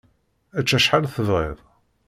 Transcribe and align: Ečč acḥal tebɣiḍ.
Ečč 0.59 0.71
acḥal 0.77 1.05
tebɣiḍ. 1.13 1.57